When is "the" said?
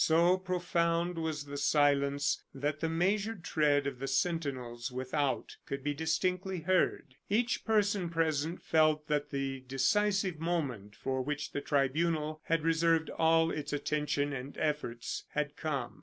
1.45-1.57, 2.79-2.89, 3.99-4.07, 9.29-9.59, 11.51-11.61